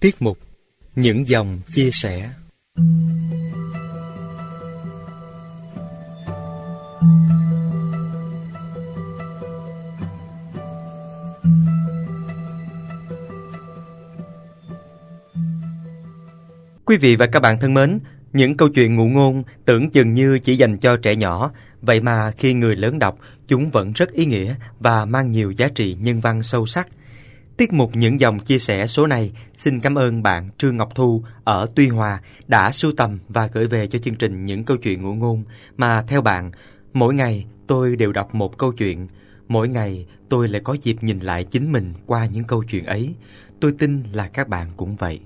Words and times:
Tiết 0.00 0.22
mục 0.22 0.38
Những 0.94 1.28
dòng 1.28 1.60
chia 1.74 1.90
sẻ 1.92 2.30
Quý 16.84 16.96
vị 16.96 17.16
và 17.16 17.26
các 17.26 17.40
bạn 17.40 17.58
thân 17.60 17.74
mến, 17.74 17.98
những 18.32 18.56
câu 18.56 18.68
chuyện 18.68 18.96
ngụ 18.96 19.08
ngôn 19.08 19.42
tưởng 19.64 19.90
chừng 19.90 20.12
như 20.12 20.38
chỉ 20.38 20.56
dành 20.56 20.78
cho 20.78 20.96
trẻ 20.96 21.16
nhỏ, 21.16 21.50
vậy 21.80 22.00
mà 22.00 22.30
khi 22.30 22.54
người 22.54 22.76
lớn 22.76 22.98
đọc, 22.98 23.18
chúng 23.48 23.70
vẫn 23.70 23.92
rất 23.92 24.12
ý 24.12 24.26
nghĩa 24.26 24.54
và 24.78 25.04
mang 25.04 25.32
nhiều 25.32 25.50
giá 25.50 25.68
trị 25.68 25.96
nhân 26.00 26.20
văn 26.20 26.42
sâu 26.42 26.66
sắc. 26.66 26.86
Tiết 27.58 27.72
mục 27.72 27.90
những 27.96 28.20
dòng 28.20 28.38
chia 28.38 28.58
sẻ 28.58 28.86
số 28.86 29.06
này 29.06 29.32
xin 29.54 29.80
cảm 29.80 29.94
ơn 29.94 30.22
bạn 30.22 30.50
Trương 30.58 30.76
Ngọc 30.76 30.94
Thu 30.94 31.22
ở 31.44 31.66
Tuy 31.74 31.88
Hòa 31.88 32.20
đã 32.46 32.72
sưu 32.72 32.92
tầm 32.96 33.18
và 33.28 33.46
gửi 33.52 33.66
về 33.66 33.86
cho 33.86 33.98
chương 33.98 34.14
trình 34.14 34.44
những 34.44 34.64
câu 34.64 34.76
chuyện 34.76 35.02
ngụ 35.02 35.14
ngôn 35.14 35.42
mà 35.76 36.02
theo 36.02 36.22
bạn, 36.22 36.50
mỗi 36.92 37.14
ngày 37.14 37.46
tôi 37.66 37.96
đều 37.96 38.12
đọc 38.12 38.34
một 38.34 38.58
câu 38.58 38.72
chuyện, 38.72 39.08
mỗi 39.48 39.68
ngày 39.68 40.06
tôi 40.28 40.48
lại 40.48 40.60
có 40.64 40.76
dịp 40.82 40.96
nhìn 41.00 41.18
lại 41.18 41.44
chính 41.44 41.72
mình 41.72 41.94
qua 42.06 42.26
những 42.26 42.44
câu 42.44 42.64
chuyện 42.70 42.86
ấy. 42.86 43.14
Tôi 43.60 43.72
tin 43.78 44.02
là 44.12 44.28
các 44.28 44.48
bạn 44.48 44.68
cũng 44.76 44.96
vậy. 44.96 45.20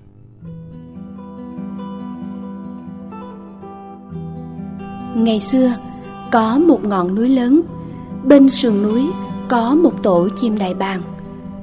Ngày 5.16 5.41
xưa, 5.41 5.74
có 6.33 6.59
một 6.59 6.85
ngọn 6.85 7.15
núi 7.15 7.29
lớn, 7.29 7.62
bên 8.24 8.49
sườn 8.49 8.83
núi 8.83 9.07
có 9.49 9.74
một 9.74 10.02
tổ 10.02 10.29
chim 10.41 10.59
đại 10.59 10.74
bàng. 10.74 11.12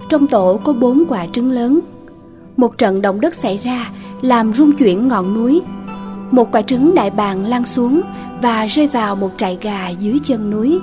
Trong 0.10 0.28
tổ 0.28 0.60
có 0.64 0.74
bốn 0.74 1.04
quả 1.08 1.26
trứng 1.32 1.52
lớn. 1.52 1.80
Một 2.58 2.78
trận 2.78 3.02
động 3.02 3.22
đất 3.22 3.36
xảy 3.36 3.58
ra 3.58 3.90
làm 4.22 4.54
rung 4.54 4.72
chuyển 4.72 5.08
ngọn 5.08 5.34
núi. 5.34 5.62
Một 6.32 6.52
quả 6.52 6.62
trứng 6.62 6.96
đại 6.96 7.10
bàng 7.10 7.46
lăn 7.46 7.66
xuống 7.66 8.02
và 8.42 8.66
rơi 8.66 8.88
vào 8.88 9.16
một 9.16 9.32
trại 9.38 9.58
gà 9.62 9.90
dưới 9.90 10.20
chân 10.24 10.52
núi. 10.52 10.80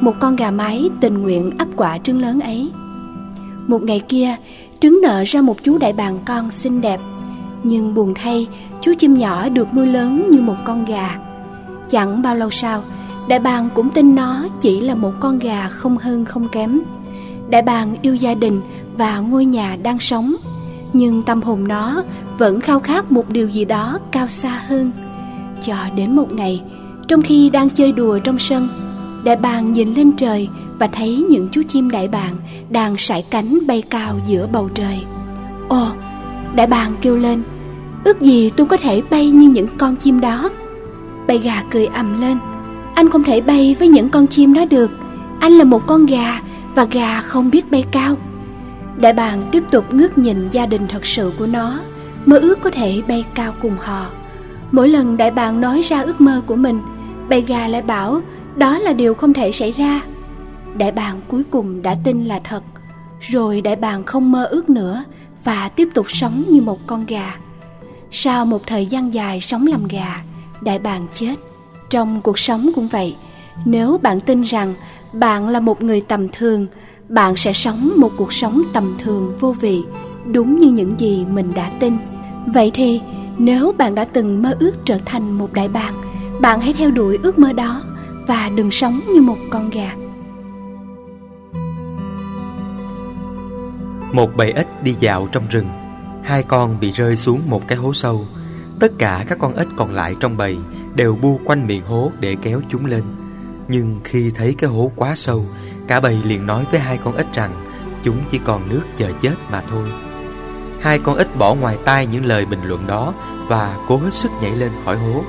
Một 0.00 0.12
con 0.20 0.36
gà 0.36 0.50
mái 0.50 0.90
tình 1.00 1.22
nguyện 1.22 1.50
ấp 1.58 1.68
quả 1.76 1.98
trứng 1.98 2.20
lớn 2.20 2.40
ấy. 2.40 2.70
Một 3.66 3.82
ngày 3.82 4.00
kia, 4.00 4.36
trứng 4.80 5.00
nở 5.02 5.22
ra 5.26 5.40
một 5.40 5.56
chú 5.62 5.78
đại 5.78 5.92
bàng 5.92 6.18
con 6.26 6.50
xinh 6.50 6.80
đẹp. 6.80 7.00
Nhưng 7.62 7.94
buồn 7.94 8.14
thay, 8.14 8.48
chú 8.80 8.92
chim 8.98 9.14
nhỏ 9.14 9.48
được 9.48 9.74
nuôi 9.74 9.86
lớn 9.86 10.30
như 10.30 10.40
một 10.40 10.56
con 10.64 10.84
gà. 10.84 11.18
Chẳng 11.90 12.22
bao 12.22 12.34
lâu 12.34 12.50
sau, 12.50 12.82
đại 13.28 13.38
bàng 13.38 13.68
cũng 13.74 13.90
tin 13.90 14.14
nó 14.14 14.48
chỉ 14.60 14.80
là 14.80 14.94
một 14.94 15.12
con 15.20 15.38
gà 15.38 15.68
không 15.68 15.98
hơn 15.98 16.24
không 16.24 16.48
kém. 16.48 16.80
Đại 17.50 17.62
bàng 17.62 17.94
yêu 18.02 18.14
gia 18.14 18.34
đình 18.34 18.60
và 18.98 19.18
ngôi 19.18 19.44
nhà 19.44 19.76
đang 19.82 19.98
sống, 19.98 20.34
nhưng 20.92 21.22
tâm 21.22 21.42
hồn 21.42 21.68
nó 21.68 22.02
vẫn 22.38 22.60
khao 22.60 22.80
khát 22.80 23.12
một 23.12 23.28
điều 23.28 23.48
gì 23.48 23.64
đó 23.64 23.98
cao 24.12 24.28
xa 24.28 24.60
hơn. 24.68 24.90
Cho 25.62 25.76
đến 25.96 26.16
một 26.16 26.32
ngày, 26.32 26.62
trong 27.08 27.22
khi 27.22 27.50
đang 27.50 27.70
chơi 27.70 27.92
đùa 27.92 28.18
trong 28.18 28.38
sân, 28.38 28.68
đại 29.24 29.36
bàng 29.36 29.72
nhìn 29.72 29.94
lên 29.94 30.12
trời 30.16 30.48
và 30.78 30.86
thấy 30.86 31.24
những 31.30 31.48
chú 31.52 31.62
chim 31.68 31.90
đại 31.90 32.08
bàng 32.08 32.36
đang 32.70 32.94
sải 32.98 33.24
cánh 33.30 33.58
bay 33.66 33.82
cao 33.90 34.14
giữa 34.26 34.48
bầu 34.52 34.68
trời. 34.74 34.98
Ồ, 35.68 35.86
đại 36.54 36.66
bàng 36.66 36.96
kêu 37.00 37.16
lên, 37.16 37.42
ước 38.04 38.20
gì 38.20 38.50
tôi 38.56 38.66
có 38.66 38.76
thể 38.76 39.02
bay 39.10 39.30
như 39.30 39.48
những 39.48 39.68
con 39.78 39.96
chim 39.96 40.20
đó. 40.20 40.50
Bầy 41.26 41.38
gà 41.38 41.62
cười 41.70 41.86
ầm 41.86 42.20
lên, 42.20 42.38
anh 42.94 43.10
không 43.10 43.24
thể 43.24 43.40
bay 43.40 43.76
với 43.78 43.88
những 43.88 44.08
con 44.08 44.26
chim 44.26 44.54
đó 44.54 44.64
được, 44.70 44.90
anh 45.40 45.52
là 45.52 45.64
một 45.64 45.82
con 45.86 46.06
gà 46.06 46.40
và 46.76 46.84
gà 46.84 47.20
không 47.20 47.50
biết 47.50 47.70
bay 47.70 47.84
cao. 47.90 48.16
Đại 49.00 49.12
bàng 49.12 49.48
tiếp 49.52 49.62
tục 49.70 49.94
ngước 49.94 50.18
nhìn 50.18 50.50
gia 50.50 50.66
đình 50.66 50.88
thật 50.88 51.06
sự 51.06 51.32
của 51.38 51.46
nó, 51.46 51.80
mơ 52.26 52.38
ước 52.38 52.60
có 52.60 52.70
thể 52.70 53.02
bay 53.08 53.24
cao 53.34 53.52
cùng 53.62 53.76
họ. 53.80 54.10
Mỗi 54.72 54.88
lần 54.88 55.16
đại 55.16 55.30
bàng 55.30 55.60
nói 55.60 55.80
ra 55.80 56.02
ước 56.02 56.20
mơ 56.20 56.42
của 56.46 56.56
mình, 56.56 56.80
bầy 57.28 57.40
gà 57.40 57.68
lại 57.68 57.82
bảo 57.82 58.20
đó 58.56 58.78
là 58.78 58.92
điều 58.92 59.14
không 59.14 59.32
thể 59.32 59.52
xảy 59.52 59.72
ra. 59.72 60.00
Đại 60.74 60.92
bàng 60.92 61.20
cuối 61.28 61.42
cùng 61.50 61.82
đã 61.82 61.96
tin 62.04 62.24
là 62.24 62.40
thật, 62.44 62.62
rồi 63.20 63.60
đại 63.60 63.76
bàng 63.76 64.04
không 64.04 64.32
mơ 64.32 64.44
ước 64.44 64.70
nữa 64.70 65.04
và 65.44 65.68
tiếp 65.68 65.88
tục 65.94 66.06
sống 66.08 66.44
như 66.48 66.60
một 66.60 66.86
con 66.86 67.06
gà. 67.06 67.36
Sau 68.10 68.46
một 68.46 68.66
thời 68.66 68.86
gian 68.86 69.14
dài 69.14 69.40
sống 69.40 69.66
làm 69.66 69.88
gà, 69.88 70.22
đại 70.60 70.78
bàng 70.78 71.06
chết. 71.14 71.34
Trong 71.90 72.20
cuộc 72.20 72.38
sống 72.38 72.70
cũng 72.74 72.88
vậy, 72.88 73.16
nếu 73.64 73.98
bạn 73.98 74.20
tin 74.20 74.42
rằng 74.42 74.74
bạn 75.18 75.48
là 75.48 75.60
một 75.60 75.82
người 75.82 76.00
tầm 76.00 76.28
thường, 76.28 76.66
bạn 77.08 77.36
sẽ 77.36 77.52
sống 77.52 77.92
một 77.96 78.10
cuộc 78.16 78.32
sống 78.32 78.62
tầm 78.72 78.94
thường 78.98 79.36
vô 79.40 79.52
vị, 79.52 79.84
đúng 80.32 80.58
như 80.58 80.70
những 80.70 81.00
gì 81.00 81.26
mình 81.30 81.52
đã 81.54 81.70
tin. 81.80 81.96
Vậy 82.46 82.70
thì, 82.74 83.00
nếu 83.38 83.72
bạn 83.78 83.94
đã 83.94 84.04
từng 84.04 84.42
mơ 84.42 84.56
ước 84.60 84.72
trở 84.84 84.98
thành 85.04 85.38
một 85.38 85.52
đại 85.52 85.68
bàng, 85.68 85.94
bạn 86.40 86.60
hãy 86.60 86.72
theo 86.72 86.90
đuổi 86.90 87.18
ước 87.22 87.38
mơ 87.38 87.52
đó 87.52 87.82
và 88.26 88.50
đừng 88.56 88.70
sống 88.70 89.00
như 89.14 89.20
một 89.20 89.38
con 89.50 89.70
gà. 89.70 89.94
Một 94.12 94.36
bầy 94.36 94.52
ếch 94.52 94.82
đi 94.82 94.94
dạo 95.00 95.28
trong 95.32 95.46
rừng, 95.50 95.66
hai 96.22 96.42
con 96.42 96.80
bị 96.80 96.90
rơi 96.90 97.16
xuống 97.16 97.40
một 97.46 97.68
cái 97.68 97.78
hố 97.78 97.92
sâu. 97.92 98.26
Tất 98.80 98.92
cả 98.98 99.24
các 99.28 99.38
con 99.38 99.56
ếch 99.56 99.68
còn 99.76 99.90
lại 99.90 100.14
trong 100.20 100.36
bầy 100.36 100.56
đều 100.94 101.16
bu 101.22 101.40
quanh 101.44 101.66
miệng 101.66 101.86
hố 101.86 102.12
để 102.20 102.36
kéo 102.42 102.60
chúng 102.68 102.86
lên. 102.86 103.02
Nhưng 103.68 104.00
khi 104.04 104.30
thấy 104.34 104.54
cái 104.58 104.70
hố 104.70 104.90
quá 104.96 105.14
sâu, 105.14 105.44
cả 105.88 106.00
bầy 106.00 106.18
liền 106.24 106.46
nói 106.46 106.64
với 106.70 106.80
hai 106.80 106.98
con 107.04 107.16
ếch 107.16 107.32
rằng 107.32 107.50
chúng 108.04 108.16
chỉ 108.30 108.40
còn 108.44 108.68
nước 108.68 108.82
chờ 108.96 109.10
chết 109.20 109.34
mà 109.50 109.62
thôi. 109.70 109.88
Hai 110.80 110.98
con 110.98 111.16
ếch 111.16 111.36
bỏ 111.36 111.54
ngoài 111.54 111.78
tai 111.84 112.06
những 112.06 112.24
lời 112.24 112.46
bình 112.46 112.60
luận 112.64 112.86
đó 112.86 113.14
và 113.48 113.78
cố 113.88 113.96
hết 113.96 114.14
sức 114.14 114.30
nhảy 114.42 114.56
lên 114.56 114.70
khỏi 114.84 114.96
hố. 114.96 115.24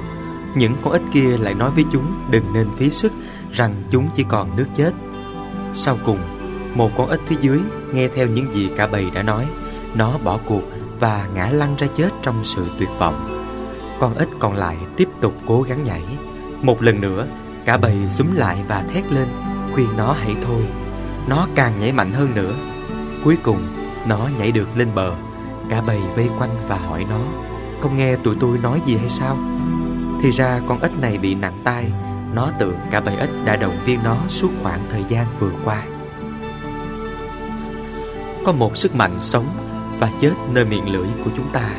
Những 0.56 0.74
con 0.84 0.94
ếch 0.94 1.02
kia 1.14 1.38
lại 1.38 1.54
nói 1.54 1.72
với 1.72 1.86
chúng 1.92 2.06
đừng 2.30 2.54
nên 2.54 2.68
phí 2.78 2.90
sức 2.90 3.12
rằng 3.54 3.84
chúng 3.90 4.10
chỉ 4.16 4.24
còn 4.30 4.58
nước 4.58 4.68
chết. 4.76 4.92
Sau 5.74 5.98
cùng, 6.06 6.20
một 6.76 6.92
con 6.98 7.10
ếch 7.10 7.22
phía 7.26 7.36
dưới 7.42 7.60
nghe 7.94 8.08
theo 8.16 8.28
những 8.28 8.54
gì 8.54 8.70
cả 8.76 8.88
bầy 8.88 9.10
đã 9.14 9.24
nói, 9.24 9.48
nó 9.96 10.18
bỏ 10.18 10.40
cuộc 10.46 10.62
và 11.00 11.28
ngã 11.34 11.50
lăn 11.50 11.76
ra 11.78 11.88
chết 11.96 12.10
trong 12.22 12.46
sự 12.46 12.66
tuyệt 12.80 12.90
vọng. 13.00 13.28
Con 14.00 14.18
ếch 14.18 14.30
còn 14.40 14.54
lại 14.54 14.78
tiếp 14.98 15.08
tục 15.22 15.34
cố 15.48 15.62
gắng 15.62 15.84
nhảy. 15.84 16.04
Một 16.62 16.82
lần 16.82 17.02
nữa, 17.02 17.28
cả 17.68 17.78
bầy 17.78 17.96
súng 18.10 18.38
lại 18.38 18.58
và 18.68 18.84
thét 18.94 19.12
lên, 19.12 19.28
khuyên 19.74 19.88
nó 19.98 20.16
hãy 20.20 20.36
thôi. 20.46 20.64
Nó 21.28 21.48
càng 21.56 21.74
nhảy 21.80 21.92
mạnh 21.92 22.12
hơn 22.12 22.36
nữa. 22.36 22.54
Cuối 23.24 23.38
cùng, 23.44 23.62
nó 24.08 24.30
nhảy 24.40 24.52
được 24.52 24.78
lên 24.78 24.88
bờ. 24.96 25.16
Cả 25.70 25.82
bầy 25.88 26.00
vây 26.16 26.30
quanh 26.40 26.56
và 26.68 26.78
hỏi 26.78 27.06
nó, 27.10 27.20
không 27.82 27.98
nghe 27.98 28.16
tụi 28.16 28.36
tôi 28.40 28.58
nói 28.58 28.82
gì 28.86 28.98
hay 28.98 29.10
sao? 29.10 29.38
Thì 30.22 30.32
ra 30.32 30.60
con 30.68 30.82
ếch 30.82 31.00
này 31.02 31.18
bị 31.18 31.36
nặng 31.36 31.62
tai, 31.64 31.92
nó 32.34 32.52
tưởng 32.60 32.76
cả 32.92 33.02
bầy 33.02 33.16
ếch 33.18 33.30
đã 33.46 33.56
động 33.56 33.78
viên 33.86 34.00
nó 34.04 34.18
suốt 34.28 34.50
khoảng 34.64 34.82
thời 34.92 35.04
gian 35.10 35.26
vừa 35.40 35.52
qua. 35.64 35.84
Có 38.46 38.52
một 38.52 38.78
sức 38.78 38.96
mạnh 38.96 39.16
sống 39.20 39.46
và 40.00 40.10
chết 40.22 40.34
nơi 40.52 40.66
miệng 40.66 40.90
lưỡi 40.94 41.08
của 41.26 41.32
chúng 41.38 41.50
ta 41.54 41.70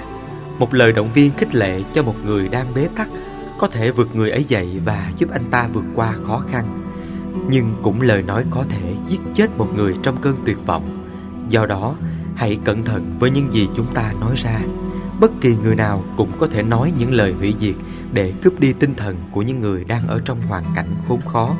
một 0.59 0.75
lời 0.75 0.93
động 0.93 1.13
viên 1.15 1.33
khích 1.37 1.55
lệ 1.55 1.83
cho 1.95 2.03
một 2.03 2.15
người 2.25 2.49
đang 2.49 2.75
bế 2.75 2.89
tắc 2.97 3.09
có 3.59 3.69
thể 3.69 3.91
vượt 3.91 4.17
người 4.17 4.31
ấy 4.31 4.45
dậy 4.45 4.81
và 4.85 5.11
giúp 5.17 5.31
anh 5.33 5.45
ta 5.51 5.69
vượt 5.73 5.85
qua 5.95 6.15
khó 6.27 6.43
khăn. 6.51 6.65
Nhưng 7.51 7.75
cũng 7.83 8.01
lời 8.01 8.23
nói 8.23 8.45
có 8.51 8.65
thể 8.69 8.95
giết 9.07 9.21
chết 9.35 9.59
một 9.59 9.69
người 9.77 9.95
trong 10.03 10.17
cơn 10.17 10.35
tuyệt 10.45 10.67
vọng. 10.67 11.05
Do 11.49 11.67
đó, 11.67 11.97
hãy 12.35 12.59
cẩn 12.65 12.85
thận 12.85 13.17
với 13.19 13.31
những 13.31 13.53
gì 13.53 13.69
chúng 13.77 13.87
ta 13.95 14.13
nói 14.21 14.35
ra. 14.37 14.61
Bất 15.21 15.31
kỳ 15.41 15.49
người 15.63 15.75
nào 15.75 16.05
cũng 16.17 16.33
có 16.39 16.47
thể 16.47 16.63
nói 16.63 16.93
những 16.99 17.13
lời 17.13 17.33
hủy 17.33 17.55
diệt 17.61 17.75
để 18.13 18.33
cướp 18.43 18.61
đi 18.61 18.73
tinh 18.73 18.95
thần 18.95 19.17
của 19.33 19.43
những 19.43 19.61
người 19.61 19.85
đang 19.85 20.07
ở 20.07 20.21
trong 20.25 20.41
hoàn 20.41 20.65
cảnh 20.75 20.95
khốn 21.09 21.21
khó. 21.27 21.55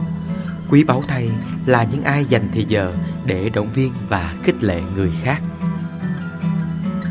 Quý 0.71 0.85
báu 0.85 1.03
thay 1.09 1.31
là 1.67 1.85
những 1.85 2.03
ai 2.03 2.25
dành 2.25 2.49
thời 2.55 2.65
giờ 2.65 2.93
để 3.25 3.51
động 3.55 3.69
viên 3.75 3.93
và 4.09 4.35
khích 4.43 4.65
lệ 4.65 4.83
người 4.97 5.13
khác. 5.23 5.43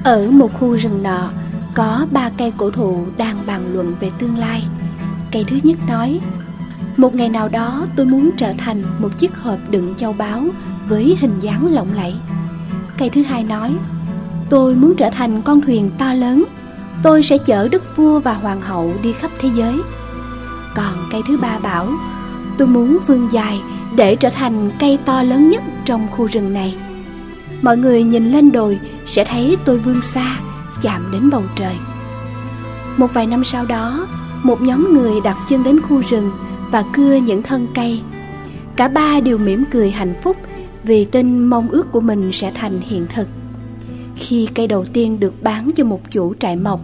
Ở 0.04 0.32
một 0.32 0.54
khu 0.54 0.78
rừng 0.78 1.04
nọ, 1.04 1.32
có 1.74 2.08
ba 2.12 2.30
cây 2.38 2.54
cổ 2.58 2.72
thụ 2.72 3.06
đang 3.18 3.38
bàn 3.46 3.74
luận 3.74 3.96
về 4.00 4.12
tương 4.20 4.38
lai. 4.38 4.68
Cây 5.38 5.46
thứ 5.48 5.58
nhất 5.64 5.78
nói, 5.88 6.20
một 6.98 7.16
ngày 7.16 7.30
nào 7.30 7.50
đó 7.50 7.86
tôi 7.96 8.06
muốn 8.06 8.30
trở 8.38 8.54
thành 8.58 8.82
một 9.00 9.10
chiếc 9.18 9.38
hộp 9.38 9.60
đựng 9.70 9.96
châu 9.98 10.14
báu 10.14 10.44
với 10.90 11.18
hình 11.20 11.40
dáng 11.40 11.74
lộng 11.74 11.88
lẫy. 11.96 12.16
Cây 12.98 13.10
thứ 13.10 13.24
hai 13.24 13.44
nói, 13.44 13.76
tôi 14.50 14.76
muốn 14.76 14.96
trở 14.96 15.10
thành 15.10 15.42
con 15.42 15.62
thuyền 15.62 15.92
to 15.98 16.14
lớn, 16.14 16.44
tôi 17.04 17.24
sẽ 17.24 17.38
chở 17.38 17.68
đức 17.68 17.96
vua 17.96 18.20
và 18.20 18.34
hoàng 18.34 18.62
hậu 18.62 18.94
đi 19.04 19.14
khắp 19.14 19.32
thế 19.40 19.50
giới. 19.56 19.82
Còn 20.76 20.94
cây 21.12 21.22
thứ 21.28 21.38
ba 21.38 21.60
bảo, 21.60 21.90
tôi 22.58 22.68
muốn 22.68 22.98
vươn 23.08 23.28
dài 23.32 23.62
để 23.96 24.16
trở 24.16 24.30
thành 24.30 24.72
cây 24.80 25.00
to 25.06 25.24
lớn 25.24 25.50
nhất 25.50 25.64
trong 25.86 26.08
khu 26.12 26.26
rừng 26.26 26.54
này. 26.54 26.76
Mọi 27.62 27.78
người 27.78 28.04
nhìn 28.04 28.32
lên 28.32 28.52
đồi 28.52 28.80
sẽ 29.06 29.24
thấy 29.24 29.58
tôi 29.66 29.78
vươn 29.78 30.02
xa 30.02 30.40
chạm 30.82 31.12
đến 31.12 31.30
bầu 31.30 31.44
trời 31.56 31.76
một 32.98 33.14
vài 33.14 33.28
năm 33.28 33.44
sau 33.44 33.66
đó 33.66 34.08
một 34.44 34.62
nhóm 34.62 34.94
người 34.94 35.22
đặt 35.24 35.38
chân 35.50 35.64
đến 35.64 35.82
khu 35.82 36.02
rừng 36.10 36.32
và 36.72 36.84
cưa 36.94 37.16
những 37.16 37.44
thân 37.44 37.68
cây. 37.76 38.02
Cả 38.76 38.88
ba 38.88 39.20
đều 39.20 39.38
mỉm 39.38 39.64
cười 39.72 39.92
hạnh 39.92 40.14
phúc 40.24 40.38
vì 40.84 41.06
tin 41.06 41.46
mong 41.46 41.70
ước 41.70 41.92
của 41.92 42.00
mình 42.00 42.32
sẽ 42.32 42.52
thành 42.52 42.80
hiện 42.80 43.06
thực. 43.16 43.28
Khi 44.16 44.48
cây 44.56 44.68
đầu 44.68 44.86
tiên 44.86 45.20
được 45.20 45.44
bán 45.44 45.72
cho 45.76 45.84
một 45.84 46.02
chủ 46.12 46.34
trại 46.40 46.56
mộc, 46.56 46.80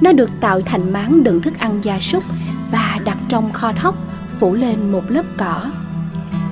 Nó 0.00 0.12
được 0.12 0.30
tạo 0.40 0.60
thành 0.60 0.92
máng 0.92 1.24
đựng 1.24 1.42
thức 1.42 1.54
ăn 1.58 1.80
gia 1.82 2.00
súc 2.00 2.24
Và 2.72 2.98
đặt 3.04 3.18
trong 3.28 3.52
kho 3.52 3.72
thóc, 3.72 3.94
phủ 4.38 4.54
lên 4.54 4.92
một 4.92 5.02
lớp 5.08 5.24
cỏ. 5.38 5.70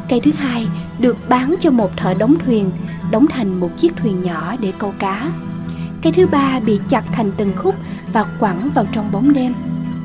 Cây 0.08 0.20
thứ 0.20 0.30
hai 0.38 0.66
được 0.98 1.16
bán 1.28 1.54
cho 1.60 1.70
một 1.70 1.96
thợ 1.96 2.14
đóng 2.14 2.36
thuyền, 2.44 2.70
Đóng 3.10 3.26
thành 3.26 3.60
một 3.60 3.70
chiếc 3.80 3.96
thuyền 3.96 4.22
nhỏ 4.22 4.56
để 4.60 4.72
câu 4.78 4.94
cá. 4.98 5.30
Cây 6.02 6.12
thứ 6.12 6.26
ba 6.26 6.60
bị 6.66 6.80
chặt 6.88 7.04
thành 7.12 7.32
từng 7.36 7.52
khúc 7.56 7.74
và 8.12 8.24
quẳng 8.40 8.70
vào 8.74 8.86
trong 8.92 9.12
bóng 9.12 9.32
đêm. 9.32 9.54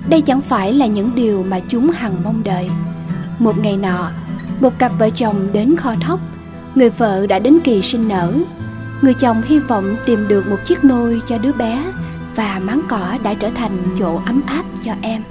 Đây 0.09 0.21
chẳng 0.21 0.41
phải 0.41 0.73
là 0.73 0.85
những 0.85 1.15
điều 1.15 1.43
mà 1.49 1.59
chúng 1.69 1.89
hằng 1.89 2.15
mong 2.23 2.43
đợi. 2.43 2.69
Một 3.39 3.57
ngày 3.57 3.77
nọ, 3.77 4.11
một 4.59 4.79
cặp 4.79 4.91
vợ 4.99 5.09
chồng 5.09 5.47
đến 5.53 5.75
kho 5.77 5.95
thóc. 6.01 6.19
Người 6.75 6.89
vợ 6.89 7.27
đã 7.27 7.39
đến 7.39 7.59
kỳ 7.63 7.81
sinh 7.81 8.07
nở. 8.07 8.33
Người 9.01 9.13
chồng 9.13 9.41
hy 9.45 9.59
vọng 9.59 9.95
tìm 10.05 10.27
được 10.27 10.47
một 10.47 10.57
chiếc 10.65 10.83
nôi 10.83 11.21
cho 11.27 11.37
đứa 11.37 11.51
bé 11.51 11.83
Và 12.35 12.61
máng 12.63 12.81
cỏ 12.89 13.17
đã 13.23 13.33
trở 13.33 13.49
thành 13.49 13.71
chỗ 13.99 14.21
ấm 14.25 14.41
áp 14.47 14.63
cho 14.83 14.93
em. 15.01 15.21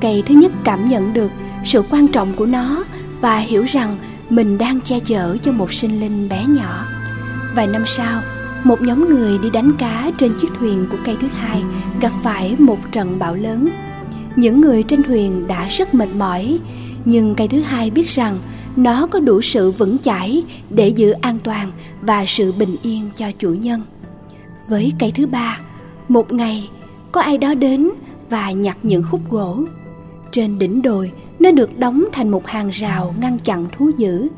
Cây 0.00 0.22
thứ 0.26 0.34
nhất 0.34 0.52
cảm 0.64 0.88
nhận 0.88 1.12
được 1.12 1.30
sự 1.64 1.82
quan 1.90 2.08
trọng 2.08 2.32
của 2.32 2.46
nó 2.46 2.84
Và 3.20 3.38
hiểu 3.38 3.62
rằng 3.62 3.96
mình 4.30 4.58
đang 4.58 4.80
che 4.80 4.98
chở 5.00 5.36
cho 5.44 5.52
một 5.52 5.72
sinh 5.72 6.00
linh 6.00 6.28
bé 6.28 6.44
nhỏ. 6.48 6.86
Vài 7.54 7.66
năm 7.66 7.82
sau, 7.86 8.20
một 8.64 8.82
nhóm 8.82 9.08
người 9.08 9.38
đi 9.38 9.50
đánh 9.50 9.72
cá 9.78 10.10
trên 10.18 10.32
chiếc 10.40 10.48
thuyền 10.58 10.86
của 10.90 10.96
cây 11.04 11.16
thứ 11.20 11.26
hai 11.36 11.62
gặp 12.00 12.12
phải 12.22 12.56
một 12.58 12.78
trận 12.92 13.18
bão 13.18 13.34
lớn. 13.34 13.68
Những 14.36 14.60
người 14.60 14.82
trên 14.82 15.02
thuyền 15.02 15.46
đã 15.46 15.68
rất 15.68 15.94
mệt 15.94 16.08
mỏi, 16.16 16.58
nhưng 17.04 17.34
cây 17.34 17.48
thứ 17.48 17.60
hai 17.60 17.90
biết 17.90 18.08
rằng 18.08 18.38
nó 18.76 19.06
có 19.06 19.20
đủ 19.20 19.40
sự 19.40 19.70
vững 19.70 19.98
chãi 19.98 20.42
để 20.70 20.88
giữ 20.88 21.10
an 21.10 21.38
toàn 21.44 21.70
và 22.02 22.24
sự 22.26 22.52
bình 22.52 22.76
yên 22.82 23.10
cho 23.16 23.26
chủ 23.38 23.48
nhân. 23.48 23.82
Với 24.68 24.92
cây 24.98 25.12
thứ 25.14 25.26
ba, 25.26 25.58
một 26.08 26.32
ngày 26.32 26.68
có 27.12 27.20
ai 27.20 27.38
đó 27.38 27.54
đến 27.54 27.90
và 28.30 28.50
nhặt 28.50 28.78
những 28.82 29.02
khúc 29.10 29.20
gỗ. 29.30 29.58
Trên 30.30 30.58
đỉnh 30.58 30.82
đồi, 30.82 31.12
nó 31.38 31.50
được 31.50 31.78
đóng 31.78 32.04
thành 32.12 32.28
một 32.28 32.46
hàng 32.46 32.68
rào 32.68 33.14
ngăn 33.20 33.38
chặn 33.38 33.66
thú 33.76 33.90
dữ. 33.96 34.28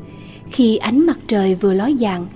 Khi 0.51 0.77
ánh 0.77 1.05
mặt 1.05 1.17
trời 1.27 1.55
vừa 1.55 1.73
ló 1.73 1.89
dạng, 1.99 2.27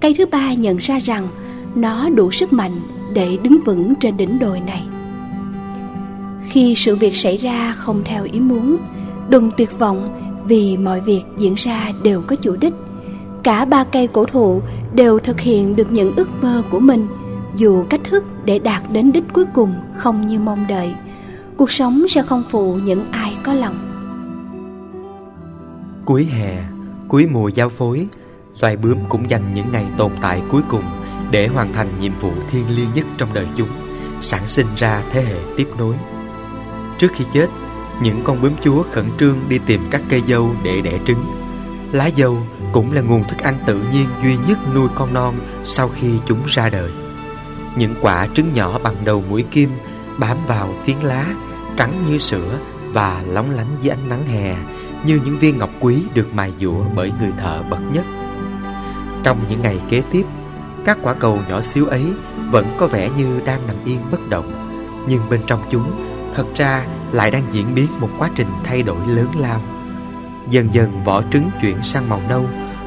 cây 0.00 0.14
thứ 0.18 0.26
ba 0.26 0.54
nhận 0.54 0.76
ra 0.76 0.98
rằng 0.98 1.28
nó 1.74 2.08
đủ 2.08 2.30
sức 2.30 2.52
mạnh 2.52 2.80
để 3.12 3.38
đứng 3.42 3.58
vững 3.64 3.94
trên 3.94 4.16
đỉnh 4.16 4.38
đồi 4.38 4.60
này. 4.60 4.82
Khi 6.48 6.74
sự 6.74 6.96
việc 6.96 7.16
xảy 7.16 7.36
ra 7.36 7.72
không 7.72 8.02
theo 8.04 8.24
ý 8.24 8.40
muốn, 8.40 8.76
đừng 9.28 9.50
tuyệt 9.56 9.78
vọng 9.78 10.08
vì 10.44 10.76
mọi 10.76 11.00
việc 11.00 11.22
diễn 11.38 11.54
ra 11.54 11.92
đều 12.02 12.22
có 12.22 12.36
chủ 12.36 12.56
đích. 12.60 12.74
Cả 13.42 13.64
ba 13.64 13.84
cây 13.84 14.06
cổ 14.06 14.24
thụ 14.24 14.62
đều 14.94 15.18
thực 15.18 15.40
hiện 15.40 15.76
được 15.76 15.92
những 15.92 16.12
ước 16.16 16.28
mơ 16.42 16.62
của 16.70 16.80
mình, 16.80 17.06
dù 17.56 17.84
cách 17.90 18.00
thức 18.10 18.24
để 18.44 18.58
đạt 18.58 18.82
đến 18.92 19.12
đích 19.12 19.24
cuối 19.32 19.44
cùng 19.54 19.74
không 19.96 20.26
như 20.26 20.38
mong 20.38 20.64
đợi. 20.68 20.94
Cuộc 21.56 21.70
sống 21.70 22.08
sẽ 22.08 22.22
không 22.22 22.42
phụ 22.50 22.74
những 22.84 23.04
ai 23.10 23.32
có 23.42 23.54
lòng. 23.54 23.74
Cuối 26.04 26.24
hè, 26.24 26.64
cuối 27.08 27.26
mùa 27.32 27.48
giao 27.48 27.68
phối, 27.68 28.06
loài 28.60 28.76
bướm 28.76 28.98
cũng 29.08 29.30
dành 29.30 29.42
những 29.54 29.66
ngày 29.72 29.86
tồn 29.96 30.10
tại 30.20 30.42
cuối 30.50 30.62
cùng 30.68 30.84
để 31.30 31.46
hoàn 31.46 31.72
thành 31.72 31.88
nhiệm 32.00 32.12
vụ 32.20 32.30
thiêng 32.50 32.76
liêng 32.76 32.92
nhất 32.94 33.06
trong 33.18 33.28
đời 33.34 33.46
chúng, 33.56 33.68
sản 34.20 34.42
sinh 34.46 34.66
ra 34.76 35.02
thế 35.10 35.22
hệ 35.22 35.36
tiếp 35.56 35.68
nối. 35.78 35.94
Trước 37.00 37.12
khi 37.14 37.24
chết, 37.32 37.46
những 38.02 38.24
con 38.24 38.42
bướm 38.42 38.52
chúa 38.64 38.82
khẩn 38.90 39.10
trương 39.20 39.38
đi 39.48 39.58
tìm 39.66 39.80
các 39.90 40.02
cây 40.08 40.22
dâu 40.26 40.54
để 40.62 40.80
đẻ 40.80 40.98
trứng. 41.06 41.24
Lá 41.92 42.10
dâu 42.16 42.38
cũng 42.72 42.92
là 42.92 43.00
nguồn 43.00 43.24
thức 43.24 43.38
ăn 43.38 43.58
tự 43.66 43.80
nhiên 43.92 44.06
duy 44.22 44.36
nhất 44.48 44.58
nuôi 44.74 44.88
con 44.94 45.14
non 45.14 45.34
sau 45.64 45.88
khi 45.88 46.18
chúng 46.26 46.38
ra 46.46 46.70
đời. 46.70 46.90
Những 47.76 47.94
quả 48.00 48.26
trứng 48.34 48.52
nhỏ 48.52 48.78
bằng 48.78 48.94
đầu 49.04 49.24
mũi 49.28 49.44
kim 49.50 49.70
bám 50.18 50.36
vào 50.46 50.74
phiến 50.84 50.96
lá, 51.02 51.26
trắng 51.76 51.92
như 52.08 52.18
sữa 52.18 52.58
và 52.92 53.22
lóng 53.26 53.50
lánh 53.50 53.76
dưới 53.82 53.90
ánh 53.90 54.08
nắng 54.08 54.26
hè 54.26 54.56
như 55.06 55.20
những 55.24 55.38
viên 55.38 55.58
ngọc 55.58 55.70
quý 55.80 56.02
được 56.14 56.34
mài 56.34 56.52
dũa 56.60 56.84
bởi 56.96 57.12
người 57.20 57.32
thợ 57.38 57.62
bậc 57.70 57.80
nhất. 57.92 58.04
Trong 59.22 59.38
những 59.50 59.62
ngày 59.62 59.80
kế 59.90 60.02
tiếp, 60.12 60.26
các 60.84 60.98
quả 61.02 61.14
cầu 61.14 61.38
nhỏ 61.48 61.60
xíu 61.60 61.86
ấy 61.86 62.04
vẫn 62.50 62.66
có 62.78 62.86
vẻ 62.86 63.10
như 63.18 63.40
đang 63.44 63.66
nằm 63.66 63.76
yên 63.84 63.98
bất 64.10 64.28
động, 64.30 64.52
nhưng 65.08 65.20
bên 65.30 65.40
trong 65.46 65.62
chúng 65.70 66.09
thật 66.34 66.46
ra 66.56 66.86
lại 67.12 67.30
đang 67.30 67.42
diễn 67.52 67.74
biến 67.74 67.86
một 68.00 68.08
quá 68.18 68.30
trình 68.34 68.48
thay 68.64 68.82
đổi 68.82 69.06
lớn 69.06 69.28
lao. 69.38 69.60
Dần 70.50 70.74
dần 70.74 71.04
vỏ 71.04 71.22
trứng 71.32 71.50
chuyển 71.62 71.82
sang 71.82 72.08
màu 72.08 72.20
nâu, 72.28 72.44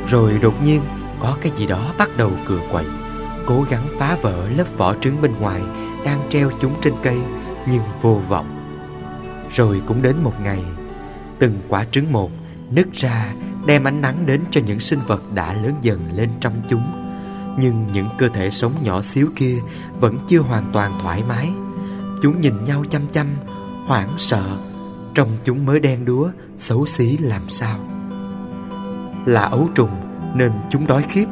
rồi 0.09 0.39
đột 0.41 0.63
nhiên 0.63 0.81
có 1.19 1.37
cái 1.41 1.51
gì 1.55 1.67
đó 1.67 1.93
bắt 1.97 2.09
đầu 2.17 2.31
cựa 2.47 2.59
quậy, 2.71 2.85
cố 3.45 3.65
gắng 3.69 3.87
phá 3.99 4.17
vỡ 4.21 4.49
lớp 4.57 4.77
vỏ 4.77 4.95
trứng 5.01 5.21
bên 5.21 5.31
ngoài 5.39 5.61
đang 6.05 6.19
treo 6.29 6.51
chúng 6.61 6.73
trên 6.81 6.93
cây 7.03 7.19
nhưng 7.67 7.81
vô 8.01 8.21
vọng. 8.27 8.59
Rồi 9.51 9.81
cũng 9.85 10.01
đến 10.01 10.15
một 10.23 10.33
ngày, 10.43 10.63
từng 11.39 11.57
quả 11.67 11.85
trứng 11.91 12.11
một 12.11 12.31
nứt 12.71 12.87
ra 12.93 13.33
đem 13.65 13.83
ánh 13.83 14.01
nắng 14.01 14.25
đến 14.25 14.41
cho 14.51 14.61
những 14.65 14.79
sinh 14.79 14.99
vật 15.07 15.21
đã 15.35 15.53
lớn 15.53 15.75
dần 15.81 15.99
lên 16.15 16.29
trong 16.39 16.61
chúng. 16.69 16.83
Nhưng 17.59 17.87
những 17.93 18.07
cơ 18.17 18.27
thể 18.27 18.49
sống 18.49 18.73
nhỏ 18.83 19.01
xíu 19.01 19.29
kia 19.35 19.57
vẫn 19.99 20.19
chưa 20.27 20.39
hoàn 20.39 20.69
toàn 20.73 20.91
thoải 21.01 21.23
mái. 21.27 21.49
Chúng 22.23 22.41
nhìn 22.41 22.63
nhau 22.63 22.83
chăm 22.89 23.01
chăm, 23.11 23.27
hoảng 23.85 24.09
sợ, 24.17 24.43
trong 25.13 25.29
chúng 25.43 25.65
mới 25.65 25.79
đen 25.79 26.05
đúa, 26.05 26.29
xấu 26.57 26.85
xí 26.85 27.17
làm 27.17 27.41
sao. 27.49 27.77
Là 29.25 29.41
ấu 29.41 29.69
trùng 29.75 29.89
nên 30.35 30.51
chúng 30.71 30.87
đói 30.87 31.03
khiếp. 31.09 31.25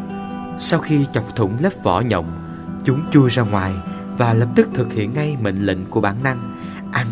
Sau 0.59 0.79
khi 0.79 1.05
chọc 1.13 1.35
thủng 1.35 1.57
lớp 1.61 1.69
vỏ 1.83 2.01
nhộng, 2.01 2.57
chúng 2.83 3.01
chui 3.11 3.29
ra 3.29 3.43
ngoài 3.43 3.73
và 4.17 4.33
lập 4.33 4.49
tức 4.55 4.69
thực 4.73 4.93
hiện 4.93 5.13
ngay 5.13 5.37
mệnh 5.41 5.55
lệnh 5.55 5.85
của 5.85 6.01
bản 6.01 6.23
năng, 6.23 6.59
ăn, 6.91 7.07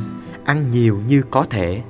ăn 0.45 0.71
nhiều 0.71 0.99
như 1.07 1.23
có 1.31 1.45
thể. 1.49 1.81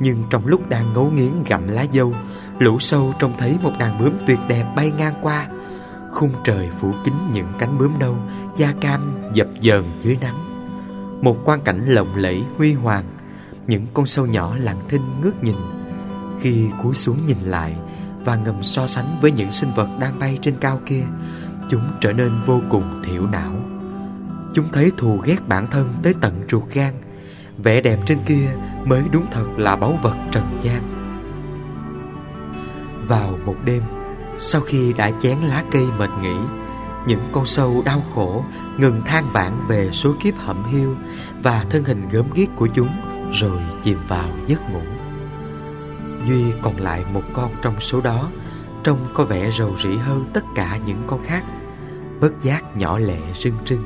Nhưng 0.00 0.22
trong 0.30 0.46
lúc 0.46 0.68
đang 0.68 0.92
ngấu 0.92 1.10
nghiến 1.10 1.32
gặm 1.46 1.68
lá 1.68 1.86
dâu, 1.92 2.14
lũ 2.58 2.78
sâu 2.78 3.14
trông 3.18 3.32
thấy 3.38 3.56
một 3.62 3.72
đàn 3.78 4.00
bướm 4.00 4.12
tuyệt 4.26 4.38
đẹp 4.48 4.72
bay 4.76 4.92
ngang 4.98 5.14
qua. 5.22 5.46
Khung 6.12 6.32
trời 6.44 6.70
phủ 6.80 6.92
kín 7.04 7.14
những 7.32 7.52
cánh 7.58 7.78
bướm 7.78 7.98
nâu, 7.98 8.16
da 8.56 8.72
cam 8.80 9.00
dập 9.32 9.48
dờn 9.60 9.84
dưới 10.00 10.16
nắng. 10.20 10.55
Một 11.20 11.36
quang 11.44 11.60
cảnh 11.60 11.86
lộng 11.86 12.16
lẫy 12.16 12.42
huy 12.56 12.72
hoàng, 12.72 13.04
những 13.66 13.86
con 13.94 14.06
sâu 14.06 14.26
nhỏ 14.26 14.56
lặng 14.60 14.80
thinh 14.88 15.02
ngước 15.22 15.44
nhìn. 15.44 15.56
Khi 16.40 16.68
cúi 16.82 16.94
xuống 16.94 17.16
nhìn 17.26 17.38
lại 17.44 17.76
và 18.24 18.36
ngầm 18.36 18.62
so 18.62 18.86
sánh 18.86 19.06
với 19.20 19.32
những 19.32 19.52
sinh 19.52 19.70
vật 19.76 19.88
đang 20.00 20.18
bay 20.18 20.38
trên 20.42 20.54
cao 20.60 20.80
kia, 20.86 21.02
chúng 21.70 21.82
trở 22.00 22.12
nên 22.12 22.30
vô 22.46 22.60
cùng 22.70 23.02
thiểu 23.04 23.26
não. 23.26 23.54
Chúng 24.54 24.66
thấy 24.72 24.92
thù 24.96 25.18
ghét 25.24 25.48
bản 25.48 25.66
thân 25.66 25.88
tới 26.02 26.14
tận 26.20 26.44
ruột 26.50 26.62
gan, 26.72 26.94
vẻ 27.58 27.80
đẹp 27.80 27.98
trên 28.06 28.18
kia 28.26 28.48
mới 28.84 29.02
đúng 29.12 29.26
thật 29.30 29.46
là 29.56 29.76
báu 29.76 29.98
vật 30.02 30.16
trần 30.32 30.44
gian. 30.62 30.82
Vào 33.08 33.38
một 33.44 33.56
đêm, 33.64 33.82
sau 34.38 34.60
khi 34.60 34.92
đã 34.98 35.10
chén 35.22 35.36
lá 35.38 35.64
cây 35.70 35.86
mệt 35.98 36.10
nghỉ 36.22 36.36
những 37.06 37.28
con 37.32 37.46
sâu 37.46 37.82
đau 37.84 38.02
khổ, 38.14 38.44
ngừng 38.78 39.02
than 39.02 39.24
vãn 39.32 39.52
về 39.68 39.90
số 39.92 40.14
kiếp 40.20 40.34
hậm 40.36 40.64
hiu 40.72 40.96
Và 41.42 41.64
thân 41.70 41.84
hình 41.84 42.08
gớm 42.08 42.26
ghiếc 42.34 42.48
của 42.56 42.68
chúng 42.74 42.88
rồi 43.32 43.60
chìm 43.82 43.98
vào 44.08 44.30
giấc 44.46 44.70
ngủ. 44.72 44.82
Duy 46.26 46.44
còn 46.62 46.76
lại 46.76 47.04
một 47.12 47.22
con 47.32 47.54
trong 47.62 47.80
số 47.80 48.00
đó, 48.00 48.30
Trông 48.84 49.06
có 49.14 49.24
vẻ 49.24 49.50
rầu 49.50 49.76
rĩ 49.78 49.96
hơn 49.96 50.26
tất 50.34 50.44
cả 50.54 50.78
những 50.86 51.02
con 51.06 51.22
khác, 51.24 51.44
Bất 52.20 52.42
giác 52.42 52.76
nhỏ 52.76 52.98
lệ 52.98 53.18
rưng 53.34 53.58
rưng. 53.66 53.84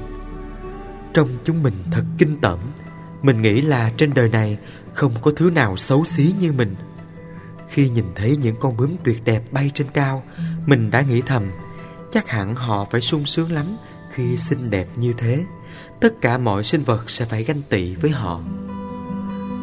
Trong 1.15 1.29
chúng 1.45 1.63
mình 1.63 1.75
thật 1.91 2.05
kinh 2.19 2.41
tởm, 2.41 2.59
Mình 3.23 3.43
nghĩ 3.43 3.61
là 3.61 3.91
trên 3.97 4.15
đời 4.15 4.29
này 4.29 4.59
Không 4.95 5.13
có 5.23 5.33
thứ 5.37 5.51
nào 5.51 5.77
xấu 5.77 6.05
xí 6.05 6.35
như 6.41 6.53
mình. 6.53 6.75
Khi 7.69 7.89
nhìn 7.89 8.05
thấy 8.15 8.37
những 8.37 8.57
con 8.61 8.77
bướm 8.77 8.91
tuyệt 9.05 9.25
đẹp 9.25 9.43
bay 9.51 9.71
trên 9.75 9.87
cao, 9.93 10.23
Mình 10.67 10.91
đã 10.91 11.01
nghĩ 11.01 11.23
thầm 11.27 11.51
Chắc 12.13 12.29
hẳn 12.29 12.55
họ 12.55 12.85
phải 12.91 13.01
sung 13.01 13.25
sướng 13.25 13.53
lắm 13.53 13.67
Khi 14.11 14.37
xinh 14.37 14.71
đẹp 14.71 14.87
như 14.97 15.13
thế. 15.13 15.45
Tất 16.01 16.15
cả 16.21 16.39
mọi 16.39 16.65
sinh 16.65 16.83
vật 16.83 17.11
sẽ 17.11 17.25
phải 17.25 17.45
ganh 17.45 17.63
tị 17.69 17.95
với 17.95 18.11
họ. 18.11 18.41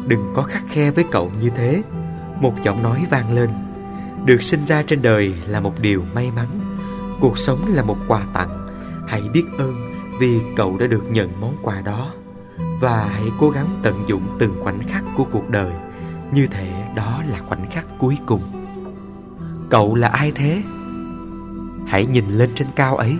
Đừng 0.06 0.32
có 0.34 0.42
khắc 0.42 0.62
khe 0.68 0.90
với 0.90 1.04
cậu 1.10 1.30
như 1.40 1.50
thế. 1.56 1.82
Một 2.40 2.52
giọng 2.62 2.82
nói 2.82 3.06
vang 3.10 3.36
lên. 3.36 3.50
Được 4.24 4.42
sinh 4.42 4.64
ra 4.66 4.82
trên 4.82 5.02
đời 5.02 5.34
là 5.46 5.60
một 5.60 5.80
điều 5.80 6.02
may 6.14 6.30
mắn. 6.30 6.48
Cuộc 7.20 7.38
sống 7.38 7.74
là 7.74 7.82
một 7.82 7.96
quà 8.08 8.26
tặng. 8.34 8.66
Hãy 9.08 9.22
biết 9.32 9.44
ơn 9.58 9.74
vì 10.20 10.40
cậu 10.56 10.76
đã 10.76 10.86
được 10.86 11.02
nhận 11.10 11.40
món 11.40 11.56
quà 11.62 11.80
đó. 11.80 12.12
Và 12.80 13.04
hãy 13.04 13.24
cố 13.38 13.50
gắng 13.50 13.78
tận 13.82 14.04
dụng 14.08 14.36
từng 14.38 14.60
khoảnh 14.62 14.88
khắc 14.88 15.04
của 15.16 15.24
cuộc 15.24 15.48
đời. 15.48 15.72
Như 16.32 16.46
thể 16.46 16.84
đó 16.96 17.22
là 17.30 17.40
khoảnh 17.48 17.70
khắc 17.70 17.86
cuối 17.98 18.18
cùng. 18.26 18.42
Cậu 19.70 19.94
là 19.94 20.08
ai 20.08 20.32
thế? 20.34 20.62
Hãy 21.88 22.06
nhìn 22.06 22.28
lên 22.28 22.50
trên 22.54 22.68
cao 22.76 22.96
ấy. 22.96 23.16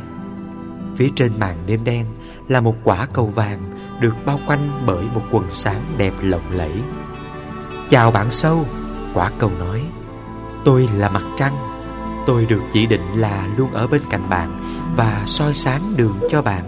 Phía 0.97 1.09
trên 1.17 1.33
màn 1.39 1.57
đêm 1.67 1.85
đen 1.85 2.07
Là 2.49 2.61
một 2.61 2.75
quả 2.85 3.07
cầu 3.13 3.27
vàng 3.27 3.79
Được 4.01 4.15
bao 4.25 4.39
quanh 4.47 4.71
bởi 4.87 5.05
một 5.15 5.23
quần 5.31 5.45
sáng 5.51 5.81
đẹp 5.97 6.13
lộng 6.23 6.53
lẫy. 6.53 6.73
Chào 7.89 8.11
bạn 8.11 8.31
sâu, 8.31 8.67
Quả 9.15 9.31
cầu 9.39 9.51
nói, 9.59 9.83
Tôi 10.65 10.89
là 10.97 11.09
mặt 11.09 11.23
trăng. 11.39 11.57
Tôi 12.27 12.47
được 12.47 12.63
chỉ 12.73 12.87
định 12.87 13.13
là 13.15 13.49
luôn 13.57 13.71
ở 13.71 13.87
bên 13.87 14.03
cạnh 14.11 14.31
bạn 14.31 14.59
Và 14.97 15.23
soi 15.27 15.55
sáng 15.55 15.81
đường 15.97 16.17
cho 16.31 16.43
bạn. 16.43 16.65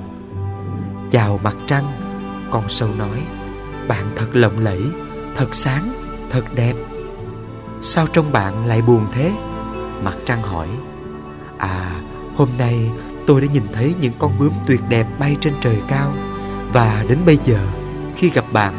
Chào 1.10 1.40
mặt 1.42 1.56
trăng, 1.66 1.84
Con 2.50 2.68
sâu 2.68 2.88
nói, 2.98 3.22
Bạn 3.88 4.10
thật 4.16 4.28
lộng 4.32 4.58
lẫy, 4.58 4.82
Thật 5.36 5.54
sáng, 5.54 5.92
Thật 6.30 6.44
đẹp. 6.54 6.74
Sao 7.82 8.06
trong 8.12 8.32
bạn 8.32 8.66
lại 8.66 8.82
buồn 8.82 9.06
thế? 9.12 9.32
Mặt 10.04 10.14
trăng 10.26 10.42
hỏi. 10.42 10.68
À 11.60 12.00
hôm 12.36 12.48
nay 12.58 12.90
tôi 13.26 13.40
đã 13.40 13.46
nhìn 13.52 13.62
thấy 13.72 13.94
những 14.00 14.12
con 14.18 14.38
bướm 14.38 14.52
tuyệt 14.66 14.80
đẹp 14.88 15.06
bay 15.18 15.36
trên 15.40 15.52
trời 15.60 15.76
cao. 15.88 16.12
Và 16.72 17.04
đến 17.08 17.18
bây 17.26 17.38
giờ, 17.44 17.66
Khi 18.16 18.30
gặp 18.30 18.44
bạn, 18.52 18.74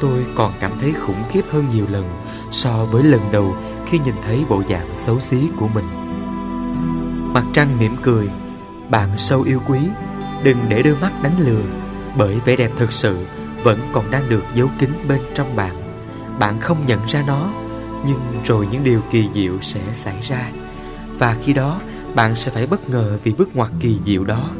Tôi 0.00 0.24
còn 0.34 0.52
cảm 0.60 0.72
thấy 0.80 0.92
khủng 0.92 1.22
khiếp 1.30 1.42
hơn 1.50 1.66
nhiều 1.74 1.86
lần 1.90 2.04
So 2.50 2.84
với 2.84 3.02
lần 3.02 3.20
đầu 3.32 3.56
khi 3.86 3.98
nhìn 3.98 4.14
thấy 4.24 4.44
bộ 4.48 4.62
dạng 4.68 4.88
xấu 4.96 5.20
xí 5.20 5.48
của 5.56 5.68
mình. 5.74 5.84
Mặt 7.32 7.44
trăng 7.52 7.78
mỉm 7.78 7.96
cười, 8.02 8.28
Bạn 8.88 9.18
sâu 9.18 9.42
yêu 9.42 9.60
quý, 9.68 9.78
Đừng 10.42 10.56
để 10.68 10.82
đôi 10.82 10.96
mắt 11.00 11.12
đánh 11.22 11.34
lừa, 11.38 11.62
Bởi 12.16 12.36
vẻ 12.44 12.56
đẹp 12.56 12.70
thực 12.76 12.92
sự 12.92 13.26
Vẫn 13.62 13.78
còn 13.92 14.10
đang 14.10 14.28
được 14.28 14.44
giấu 14.54 14.68
kín 14.78 14.90
bên 15.08 15.20
trong 15.34 15.56
bạn. 15.56 15.74
Bạn 16.38 16.60
không 16.60 16.78
nhận 16.86 17.00
ra 17.06 17.24
nó, 17.26 17.48
Nhưng 18.06 18.20
rồi 18.44 18.68
những 18.70 18.84
điều 18.84 19.00
kỳ 19.10 19.28
diệu 19.34 19.54
sẽ 19.62 19.80
xảy 19.92 20.20
ra. 20.22 20.50
Và 21.18 21.36
khi 21.42 21.52
đó 21.52 21.80
bạn 22.14 22.34
sẽ 22.34 22.50
phải 22.50 22.66
bất 22.66 22.90
ngờ 22.90 23.18
vì 23.24 23.32
bước 23.32 23.56
ngoặt 23.56 23.70
kỳ 23.80 23.98
diệu 24.04 24.24
đó. 24.24 24.50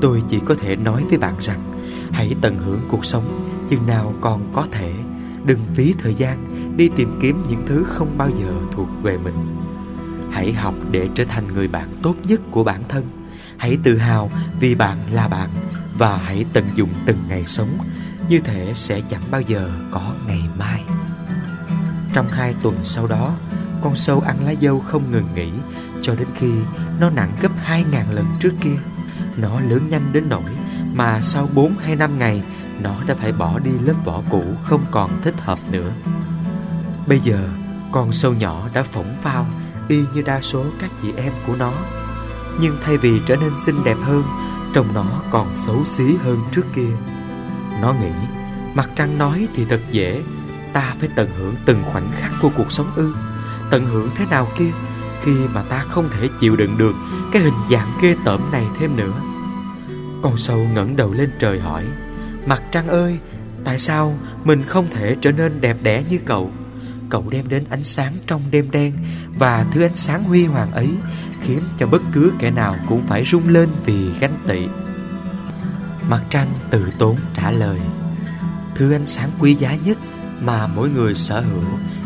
Tôi 0.00 0.22
chỉ 0.28 0.40
có 0.46 0.54
thể 0.54 0.76
nói 0.76 1.04
với 1.08 1.18
bạn 1.18 1.34
rằng, 1.40 1.60
Hãy 2.12 2.34
tận 2.40 2.58
hưởng 2.58 2.80
cuộc 2.88 3.04
sống, 3.04 3.24
Chừng 3.68 3.86
nào 3.86 4.14
còn 4.20 4.52
có 4.52 4.66
thể. 4.72 4.92
Đừng 5.44 5.58
phí 5.74 5.94
thời 5.98 6.14
gian 6.14 6.38
đi 6.76 6.90
tìm 6.96 7.18
kiếm 7.22 7.42
những 7.48 7.62
thứ 7.66 7.84
không 7.88 8.18
bao 8.18 8.30
giờ 8.30 8.52
thuộc 8.72 8.88
về 9.02 9.18
mình. 9.18 9.34
Hãy 10.30 10.52
học 10.52 10.74
để 10.90 11.08
trở 11.14 11.24
thành 11.24 11.54
người 11.54 11.68
bạn 11.68 11.88
tốt 12.02 12.14
nhất 12.24 12.40
của 12.50 12.64
bản 12.64 12.82
thân. 12.88 13.04
Hãy 13.56 13.78
tự 13.82 13.96
hào 13.96 14.30
vì 14.60 14.74
bạn 14.74 14.98
là 15.12 15.28
bạn 15.28 15.50
và 15.98 16.16
hãy 16.16 16.44
tận 16.52 16.64
dụng 16.74 16.88
từng 17.06 17.18
ngày 17.28 17.44
sống 17.44 17.68
như 18.28 18.38
thể 18.38 18.72
sẽ 18.74 19.00
chẳng 19.08 19.22
bao 19.30 19.40
giờ 19.40 19.70
có 19.90 20.14
ngày 20.26 20.42
mai. 20.58 20.84
Trong 22.12 22.28
hai 22.28 22.54
tuần 22.62 22.74
sau 22.84 23.06
đó 23.06 23.34
con 23.82 23.96
sâu 23.96 24.20
ăn 24.20 24.36
lá 24.44 24.54
dâu 24.60 24.80
không 24.80 25.10
ngừng 25.10 25.34
nghỉ, 25.34 25.50
cho 26.02 26.14
đến 26.14 26.28
khi 26.34 26.52
nó 27.00 27.10
nặng 27.10 27.32
gấp 27.40 27.52
hai 27.56 27.84
ngàn 27.92 28.10
lần 28.10 28.26
trước 28.40 28.52
kia. 28.60 28.76
Nó 29.36 29.60
lớn 29.60 29.88
nhanh 29.90 30.12
đến 30.12 30.28
nỗi 30.28 30.50
mà 30.94 31.20
sau 31.22 31.48
bốn 31.54 31.74
hay 31.84 31.96
năm 31.96 32.18
ngày, 32.18 32.42
nó 32.80 33.02
đã 33.06 33.14
phải 33.14 33.32
bỏ 33.32 33.58
đi 33.58 33.70
lớp 33.84 33.94
vỏ 34.04 34.22
cũ 34.30 34.44
không 34.64 34.84
còn 34.90 35.20
thích 35.22 35.34
hợp 35.38 35.58
nữa. 35.70 35.92
Bây 37.06 37.20
giờ, 37.20 37.48
con 37.92 38.12
sâu 38.12 38.32
nhỏ 38.32 38.68
đã 38.74 38.82
phỏng 38.82 39.16
phao, 39.22 39.46
Y 39.88 40.00
như 40.14 40.22
đa 40.22 40.40
số 40.42 40.64
các 40.80 40.90
chị 41.02 41.12
em 41.16 41.32
của 41.46 41.56
nó. 41.56 41.72
Nhưng 42.60 42.76
thay 42.84 42.96
vì 42.96 43.20
trở 43.26 43.36
nên 43.36 43.52
xinh 43.58 43.84
đẹp 43.84 43.96
hơn, 44.02 44.22
Trông 44.74 44.86
nó 44.94 45.06
còn 45.30 45.54
xấu 45.66 45.84
xí 45.84 46.16
hơn 46.16 46.38
trước 46.52 46.64
kia. 46.74 46.90
Nó 47.82 47.92
nghĩ, 47.92 48.12
Mặt 48.74 48.90
trăng 48.96 49.18
nói 49.18 49.48
thì 49.54 49.64
thật 49.64 49.80
dễ, 49.90 50.22
Ta 50.72 50.94
phải 51.00 51.08
tận 51.16 51.30
hưởng 51.38 51.54
từng 51.64 51.82
khoảnh 51.92 52.10
khắc 52.12 52.30
của 52.42 52.50
cuộc 52.56 52.72
sống 52.72 52.86
ư. 52.96 53.14
Tận 53.72 53.86
hưởng 53.86 54.10
thế 54.14 54.26
nào 54.30 54.48
kia 54.58 54.70
Khi 55.22 55.32
mà 55.54 55.62
ta 55.62 55.78
không 55.78 56.08
thể 56.10 56.28
chịu 56.40 56.56
đựng 56.56 56.78
được 56.78 56.94
Cái 57.32 57.42
hình 57.42 57.54
dạng 57.70 57.88
ghê 58.02 58.16
tởm 58.24 58.40
này 58.52 58.64
thêm 58.80 58.96
nữa 58.96 59.22
Con 60.22 60.36
sâu 60.36 60.66
ngẩng 60.74 60.96
đầu 60.96 61.12
lên 61.12 61.30
trời 61.38 61.60
hỏi, 61.60 61.84
Mặt 62.46 62.62
trăng 62.72 62.88
ơi, 62.88 63.18
Tại 63.64 63.78
sao 63.78 64.14
mình 64.44 64.62
không 64.66 64.86
thể 64.90 65.16
trở 65.20 65.32
nên 65.32 65.60
đẹp 65.60 65.76
đẽ 65.82 66.04
như 66.08 66.18
cậu 66.24 66.50
cậu 67.12 67.24
đem 67.30 67.48
đến 67.48 67.64
ánh 67.70 67.84
sáng 67.84 68.12
trong 68.26 68.40
đêm 68.50 68.70
đen 68.70 68.92
và 69.38 69.66
thứ 69.72 69.82
ánh 69.82 69.96
sáng 69.96 70.24
huy 70.24 70.46
hoàng 70.46 70.72
ấy 70.72 70.88
khiến 71.42 71.60
cho 71.78 71.86
bất 71.86 72.02
cứ 72.12 72.32
kẻ 72.38 72.50
nào 72.50 72.76
cũng 72.88 73.06
phải 73.06 73.24
rung 73.24 73.48
lên 73.48 73.68
vì 73.84 74.10
ganh 74.20 74.36
tị. 74.48 74.66
Mặt 76.08 76.22
trăng 76.30 76.48
từ 76.70 76.86
tốn 76.98 77.16
trả 77.34 77.50
lời, 77.50 77.78
Thứ 78.74 78.92
ánh 78.92 79.06
sáng 79.06 79.30
quý 79.40 79.54
giá 79.54 79.76
nhất 79.84 79.98
mà 80.40 80.66
mỗi 80.66 80.88
người 80.88 81.14
sở 81.14 81.40
hữu 81.40 81.64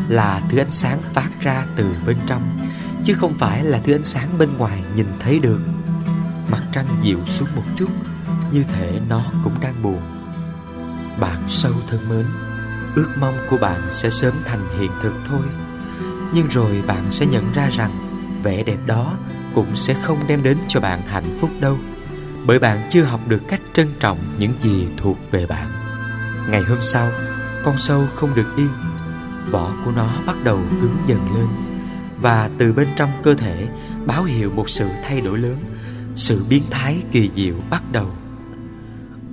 là 0.09 0.41
thứ 0.49 0.57
ánh 0.57 0.71
sáng 0.71 0.99
phát 1.13 1.29
ra 1.41 1.65
từ 1.75 1.85
bên 2.05 2.17
trong, 2.27 2.57
Chứ 3.03 3.13
không 3.13 3.33
phải 3.37 3.63
là 3.63 3.79
thứ 3.83 3.95
ánh 3.95 4.03
sáng 4.03 4.27
bên 4.37 4.49
ngoài 4.57 4.83
nhìn 4.95 5.05
thấy 5.19 5.39
được. 5.39 5.59
Mặt 6.51 6.63
trăng 6.73 6.85
dịu 7.01 7.19
xuống 7.25 7.47
một 7.55 7.63
chút, 7.77 7.89
Như 8.51 8.63
thể 8.63 8.99
nó 9.09 9.23
cũng 9.43 9.53
đang 9.61 9.73
buồn. 9.83 10.01
Bạn 11.19 11.43
sâu 11.47 11.73
thân 11.87 12.09
mến, 12.09 12.25
ước 12.95 13.09
mong 13.19 13.33
của 13.49 13.57
bạn 13.57 13.81
sẽ 13.89 14.09
sớm 14.09 14.33
thành 14.45 14.59
hiện 14.79 14.91
thực 15.01 15.13
thôi. 15.29 15.41
Nhưng 16.33 16.47
rồi 16.47 16.83
bạn 16.87 17.03
sẽ 17.11 17.25
nhận 17.25 17.53
ra 17.53 17.69
rằng 17.69 17.91
vẻ 18.43 18.63
đẹp 18.63 18.79
đó 18.85 19.17
cũng 19.53 19.75
sẽ 19.75 19.93
không 19.93 20.17
đem 20.27 20.43
đến 20.43 20.57
cho 20.67 20.79
bạn 20.79 21.01
hạnh 21.01 21.37
phúc 21.39 21.49
đâu, 21.59 21.77
bởi 22.45 22.59
bạn 22.59 22.89
chưa 22.91 23.03
học 23.03 23.19
được 23.27 23.41
cách 23.47 23.61
trân 23.73 23.87
trọng 23.99 24.19
những 24.37 24.53
gì 24.59 24.87
thuộc 24.97 25.17
về 25.31 25.45
bạn. 25.45 25.71
Ngày 26.49 26.61
hôm 26.61 26.77
sau, 26.81 27.09
con 27.63 27.75
sâu 27.79 28.07
không 28.15 28.35
được 28.35 28.47
yên 28.57 28.69
vỏ 29.51 29.73
của 29.85 29.91
nó 29.91 30.09
bắt 30.25 30.35
đầu 30.43 30.59
cứng 30.81 30.97
dần 31.07 31.35
lên 31.35 31.47
và 32.21 32.49
từ 32.57 32.73
bên 32.73 32.87
trong 32.95 33.09
cơ 33.23 33.33
thể 33.33 33.67
báo 34.05 34.23
hiệu 34.23 34.51
một 34.51 34.69
sự 34.69 34.87
thay 35.03 35.21
đổi 35.21 35.37
lớn 35.37 35.57
sự 36.15 36.45
biến 36.49 36.63
thái 36.69 37.03
kỳ 37.11 37.29
diệu 37.35 37.55
bắt 37.69 37.83
đầu 37.91 38.11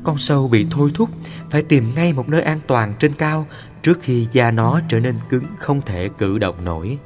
con 0.04 0.18
sâu 0.18 0.49
bị 0.49 0.66
thôi 0.71 0.90
thúc 0.94 1.11
phải 1.50 1.62
tìm 1.62 1.85
ngay 1.94 2.12
một 2.12 2.28
nơi 2.28 2.42
an 2.42 2.61
toàn 2.66 2.94
trên 3.00 3.12
cao 3.12 3.47
trước 3.85 3.99
khi 4.02 4.26
da 4.33 4.50
nó 4.50 4.80
trở 4.88 5.00
nên 5.00 5.14
cứng 5.28 5.44
không 5.59 5.83
thể 5.83 6.09
cử 6.18 6.38
động 6.38 6.64
nổi. 6.64 6.99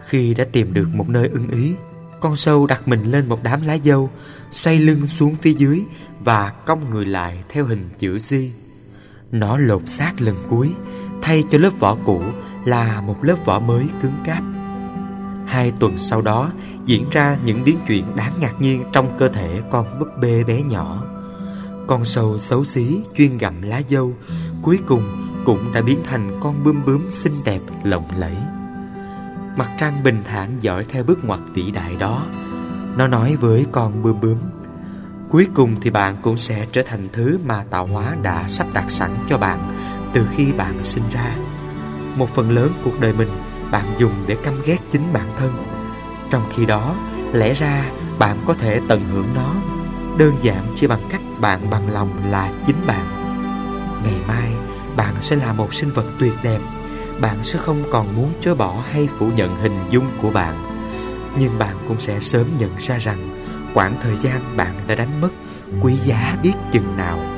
Khi 0.00 0.34
đã 0.34 0.44
tìm 0.52 0.74
được 0.74 0.88
một 0.94 1.08
nơi 1.08 1.28
ưng 1.28 1.48
ý, 1.48 1.72
con 2.20 2.36
sâu 2.36 2.66
đặt 2.66 2.88
mình 2.88 3.10
lên 3.10 3.28
một 3.28 3.42
đám 3.42 3.62
lá 3.62 3.78
dâu, 3.78 4.10
xoay 4.50 4.78
lưng 4.78 5.06
xuống 5.06 5.34
phía 5.34 5.52
dưới 5.52 5.82
và 6.20 6.50
cong 6.50 6.90
người 6.90 7.04
lại 7.04 7.44
theo 7.48 7.64
hình 7.64 7.88
chữ 7.98 8.16
Z. 8.16 8.48
Nó 9.32 9.58
lột 9.58 9.82
xác 9.86 10.20
lần 10.20 10.36
cuối, 10.48 10.70
thay 11.22 11.44
cho 11.50 11.58
lớp 11.58 11.70
vỏ 11.78 11.96
cũ 12.04 12.22
là 12.64 13.00
một 13.00 13.24
lớp 13.24 13.36
vỏ 13.44 13.58
mới 13.58 13.86
cứng 14.02 14.14
cáp. 14.24 14.42
Hai 15.46 15.72
tuần 15.78 15.98
sau 15.98 16.22
đó, 16.22 16.50
diễn 16.84 17.10
ra 17.10 17.36
những 17.44 17.64
biến 17.64 17.78
chuyển 17.86 18.16
đáng 18.16 18.32
ngạc 18.40 18.60
nhiên 18.60 18.84
trong 18.92 19.18
cơ 19.18 19.28
thể 19.28 19.62
con 19.70 19.98
búp 19.98 20.08
bê 20.20 20.44
bé 20.44 20.62
nhỏ. 20.62 21.04
Con 21.86 22.04
sâu 22.04 22.38
xấu 22.38 22.64
xí, 22.64 23.00
chuyên 23.16 23.38
gặm 23.38 23.62
lá 23.62 23.82
dâu, 23.88 24.14
Cuối 24.62 24.78
cùng 24.86 25.02
cũng 25.44 25.72
đã 25.74 25.82
biến 25.82 25.98
thành 26.04 26.40
con 26.40 26.64
bướm 26.64 26.84
bướm 26.84 27.10
xinh 27.10 27.44
đẹp, 27.44 27.60
lộng 27.84 28.08
lẫy 28.16 28.36
Mặt 29.56 29.70
trăng 29.78 30.02
bình 30.04 30.22
thản 30.24 30.56
dõi 30.60 30.84
theo 30.88 31.04
bước 31.04 31.24
ngoặt 31.24 31.40
vĩ 31.54 31.70
đại 31.70 31.96
đó 31.98 32.26
Nó 32.96 33.06
nói 33.06 33.36
với 33.36 33.66
con 33.72 34.02
bướm 34.02 34.20
bướm, 34.20 34.38
Cuối 35.28 35.48
cùng 35.54 35.80
thì 35.80 35.90
bạn 35.90 36.16
cũng 36.22 36.38
sẽ 36.38 36.66
trở 36.72 36.82
thành 36.86 37.08
thứ 37.12 37.38
mà 37.46 37.64
tạo 37.70 37.86
hóa 37.86 38.16
đã 38.22 38.48
sắp 38.48 38.66
đặt 38.74 38.90
sẵn 38.90 39.10
cho 39.28 39.38
bạn 39.38 39.58
từ 40.16 40.26
khi 40.36 40.52
bạn 40.52 40.84
sinh 40.84 41.02
ra. 41.10 41.36
Một 42.16 42.34
phần 42.34 42.50
lớn 42.50 42.72
cuộc 42.84 43.00
đời 43.00 43.12
mình 43.12 43.28
bạn 43.70 43.84
dùng 43.98 44.12
để 44.26 44.36
căm 44.42 44.54
ghét 44.64 44.78
chính 44.90 45.12
bản 45.12 45.30
thân. 45.38 45.52
Trong 46.30 46.42
khi 46.54 46.66
đó, 46.66 46.94
lẽ 47.32 47.54
ra 47.54 47.90
bạn 48.18 48.38
có 48.46 48.54
thể 48.54 48.80
tận 48.88 49.04
hưởng 49.12 49.26
nó. 49.34 49.54
Đơn 50.18 50.34
giản 50.40 50.66
chỉ 50.74 50.86
bằng 50.86 51.00
cách 51.08 51.20
bạn 51.40 51.70
bằng 51.70 51.92
lòng 51.92 52.10
là 52.30 52.52
chính 52.66 52.76
bạn. 52.86 53.06
Ngày 54.04 54.16
mai 54.28 54.52
bạn 54.96 55.14
sẽ 55.20 55.36
là 55.36 55.52
một 55.52 55.74
sinh 55.74 55.90
vật 55.90 56.06
tuyệt 56.18 56.34
đẹp. 56.42 56.60
Bạn 57.20 57.44
sẽ 57.44 57.58
không 57.58 57.82
còn 57.90 58.16
muốn 58.16 58.32
chối 58.40 58.54
bỏ 58.54 58.84
hay 58.90 59.08
phủ 59.18 59.30
nhận 59.36 59.56
hình 59.56 59.78
dung 59.90 60.06
của 60.22 60.30
bạn. 60.30 60.54
Nhưng 61.38 61.58
bạn 61.58 61.76
cũng 61.88 62.00
sẽ 62.00 62.20
sớm 62.20 62.46
nhận 62.58 62.70
ra 62.78 62.98
rằng 62.98 63.28
Quãng 63.74 63.94
thời 64.02 64.16
gian 64.16 64.56
bạn 64.56 64.74
đã 64.88 64.94
đánh 64.94 65.20
mất 65.20 65.30
quý 65.82 65.94
giá 66.04 66.36
biết 66.42 66.54
chừng 66.72 66.96
nào. 66.96 67.35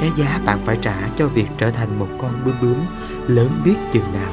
Cái 0.00 0.10
giá 0.16 0.40
bạn 0.46 0.58
phải 0.64 0.78
trả 0.82 1.08
cho 1.18 1.28
việc 1.28 1.46
trở 1.58 1.70
thành 1.70 1.98
một 1.98 2.08
con 2.18 2.32
bướm 2.44 2.54
bướm 2.60 2.76
lớn 3.26 3.50
biết 3.64 3.76
chừng 3.92 4.12
nào 4.12 4.32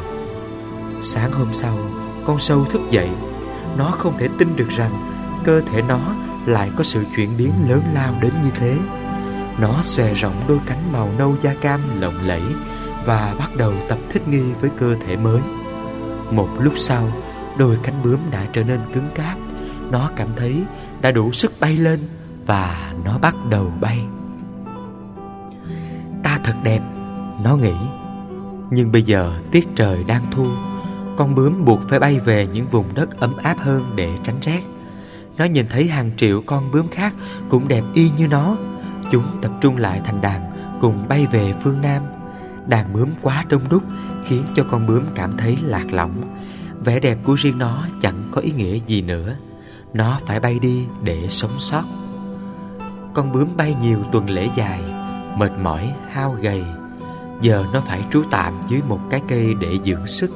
Sáng 1.02 1.32
hôm 1.32 1.48
sau, 1.54 1.78
con 2.26 2.40
sâu 2.40 2.66
thức 2.66 2.82
dậy 2.90 3.10
Nó 3.78 3.92
không 3.92 4.18
thể 4.18 4.30
tin 4.40 4.56
được 4.56 4.70
rằng 4.70 4.92
cơ 5.44 5.62
thể 5.62 5.82
nó 5.82 6.00
lại 6.46 6.72
có 6.78 6.84
sự 6.84 7.04
chuyển 7.16 7.30
biến 7.38 7.52
lớn 7.70 7.82
lao 7.94 8.14
đến 8.22 8.32
như 8.44 8.50
thế 8.54 8.78
nó 9.60 9.82
xòe 9.84 10.14
rộng 10.14 10.34
đôi 10.48 10.60
cánh 10.66 10.92
màu 10.92 11.10
nâu 11.18 11.36
da 11.42 11.54
cam 11.62 12.02
lộng 12.02 12.28
lẫy 12.28 12.42
và 13.06 13.36
bắt 13.40 13.56
đầu 13.56 13.74
tập 13.90 13.98
thích 14.10 14.28
nghi 14.28 14.44
với 14.62 14.70
cơ 14.78 14.96
thể 15.06 15.16
mới. 15.16 15.42
Một 16.32 16.50
lúc 16.60 16.74
sau, 16.78 17.12
đôi 17.58 17.78
cánh 17.84 18.04
bướm 18.04 18.20
đã 18.32 18.46
trở 18.54 18.64
nên 18.64 18.80
cứng 18.94 19.10
cáp. 19.16 19.38
Nó 19.92 20.10
cảm 20.16 20.28
thấy 20.36 20.64
đã 21.02 21.12
đủ 21.12 21.32
sức 21.32 21.52
bay 21.60 21.78
lên 21.78 22.00
và 22.46 22.94
nó 23.06 23.18
bắt 23.18 23.36
đầu 23.50 23.72
bay. 23.82 24.00
Thật 26.46 26.56
đẹp, 26.64 26.82
nó 27.44 27.56
nghĩ. 27.56 27.74
Nhưng 28.70 28.92
bây 28.92 29.02
giờ 29.02 29.40
tiết 29.52 29.68
trời 29.76 30.04
đang 30.04 30.22
thu, 30.32 30.46
con 31.18 31.36
bướm 31.36 31.66
buộc 31.66 31.80
phải 31.90 32.00
bay 32.00 32.20
về 32.20 32.48
những 32.48 32.68
vùng 32.68 32.94
đất 32.94 33.20
ấm 33.20 33.38
áp 33.44 33.58
hơn 33.60 33.84
để 33.96 34.10
tránh 34.24 34.36
rét. 34.42 34.62
Nó 35.38 35.46
nhìn 35.46 35.66
thấy 35.70 35.88
hàng 35.88 36.12
triệu 36.18 36.42
con 36.46 36.72
bướm 36.72 36.88
khác 36.88 37.14
cũng 37.50 37.68
đẹp 37.68 37.84
y 37.94 38.12
như 38.18 38.28
nó. 38.28 38.56
Chúng 39.12 39.24
tập 39.42 39.52
trung 39.62 39.78
lại 39.78 40.02
thành 40.06 40.22
đàn 40.22 40.42
Cùng 40.82 41.08
bay 41.08 41.28
về 41.32 41.54
phương 41.64 41.82
Nam. 41.82 42.04
Đàn 42.68 42.94
bướm 42.94 43.10
quá 43.22 43.46
đông 43.50 43.70
đúc 43.70 43.84
Khiến 44.26 44.44
cho 44.56 44.64
con 44.64 44.88
bướm 44.88 45.04
cảm 45.16 45.38
thấy 45.38 45.58
lạc 45.64 45.86
lõng. 45.92 46.22
Vẻ 46.84 47.00
đẹp 47.00 47.18
của 47.24 47.34
riêng 47.34 47.58
nó 47.58 47.88
chẳng 48.02 48.30
có 48.32 48.42
ý 48.42 48.52
nghĩa 48.52 48.80
gì 48.86 49.02
nữa. 49.02 49.36
Nó 49.94 50.20
phải 50.26 50.40
bay 50.40 50.60
đi 50.60 50.86
để 51.04 51.28
sống 51.30 51.60
sót. 51.60 51.84
Con 53.14 53.32
bướm 53.32 53.58
bay 53.58 53.76
nhiều 53.82 54.00
tuần 54.12 54.30
lễ 54.30 54.50
dài 54.56 54.82
Mệt 55.38 55.52
mỏi, 55.62 55.94
hao 56.12 56.36
gầy. 56.42 56.64
Giờ 57.42 57.66
nó 57.74 57.82
phải 57.82 58.02
trú 58.12 58.24
tạm 58.32 58.54
dưới 58.68 58.82
một 58.88 59.00
cái 59.10 59.22
cây 59.28 59.54
để 59.60 59.80
dưỡng 59.86 60.08
sức. 60.08 60.32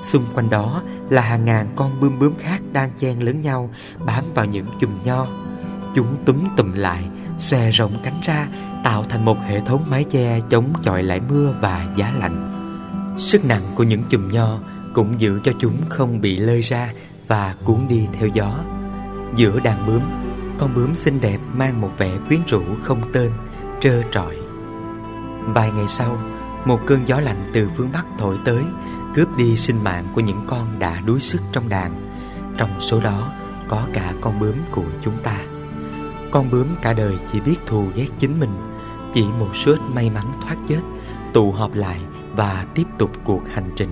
Xung 0.00 0.24
quanh 0.34 0.50
đó 0.50 0.82
là 1.10 1.22
hàng 1.22 1.44
ngàn 1.44 1.66
con 1.76 2.00
bướm 2.00 2.18
bướm 2.18 2.34
khác 2.38 2.62
đang 2.72 2.90
chen 2.98 3.20
lấn 3.20 3.40
nhau 3.40 3.70
Bám 4.06 4.24
vào 4.34 4.44
những 4.44 4.66
chùm 4.80 4.90
nho. 5.04 5.26
Chúng 5.94 6.16
túm 6.24 6.36
tụm 6.56 6.72
lại, 6.72 7.04
xòe 7.38 7.70
rộng 7.70 7.92
cánh 8.02 8.20
ra 8.22 8.46
Tạo 8.84 9.04
thành 9.04 9.24
một 9.24 9.38
hệ 9.46 9.60
thống 9.60 9.84
mái 9.90 10.04
che 10.04 10.40
chống 10.50 10.72
chọi 10.82 11.02
lại 11.02 11.20
mưa 11.28 11.54
và 11.60 11.86
giá 11.96 12.12
lạnh. 12.18 12.46
Sức 13.18 13.44
nặng 13.44 13.62
của 13.74 13.82
những 13.82 14.02
chùm 14.10 14.32
nho 14.32 14.58
cũng 14.94 15.20
giữ 15.20 15.40
cho 15.44 15.52
chúng 15.60 15.76
không 15.88 16.20
bị 16.20 16.36
lơi 16.36 16.60
ra 16.60 16.92
và 17.28 17.54
cuốn 17.64 17.76
đi 17.88 18.06
theo 18.12 18.28
gió. 18.28 18.54
Giữa 19.36 19.60
đàn 19.64 19.86
bướm, 19.86 20.00
con 20.58 20.74
bướm 20.74 20.94
xinh 20.94 21.20
đẹp 21.20 21.38
mang 21.54 21.80
một 21.80 21.90
vẻ 21.98 22.10
quyến 22.28 22.40
rũ 22.46 22.62
không 22.82 23.00
tên, 23.12 23.30
trơ 23.80 24.02
trọi. 24.12 24.36
Vài 25.46 25.70
ngày 25.70 25.88
sau, 25.88 26.16
một 26.64 26.80
cơn 26.86 27.08
gió 27.08 27.20
lạnh 27.20 27.50
từ 27.54 27.68
phương 27.76 27.92
Bắc 27.92 28.06
thổi 28.18 28.38
tới 28.44 28.62
Cướp 29.14 29.36
đi 29.36 29.56
sinh 29.56 29.84
mạng 29.84 30.04
của 30.14 30.20
những 30.20 30.44
con 30.46 30.78
đã 30.78 31.00
đuối 31.00 31.20
sức 31.20 31.40
trong 31.52 31.68
đàn. 31.68 31.94
Trong 32.56 32.70
số 32.80 33.00
đó 33.00 33.32
có 33.68 33.86
cả 33.92 34.14
con 34.20 34.40
bướm 34.40 34.54
của 34.70 34.84
chúng 35.04 35.22
ta. 35.22 35.40
Con 36.30 36.50
bướm 36.50 36.66
cả 36.82 36.92
đời 36.92 37.14
chỉ 37.32 37.40
biết 37.40 37.56
thù 37.66 37.86
ghét 37.94 38.06
chính 38.18 38.40
mình 38.40 38.50
Chỉ 39.12 39.24
một 39.38 39.56
số 39.56 39.72
ít 39.72 39.80
may 39.94 40.10
mắn 40.10 40.32
thoát 40.42 40.56
chết 40.68 40.80
Tụ 41.32 41.52
họp 41.52 41.74
lại 41.74 42.00
và 42.36 42.66
tiếp 42.74 42.86
tục 42.98 43.10
cuộc 43.24 43.42
hành 43.52 43.70
trình. 43.76 43.90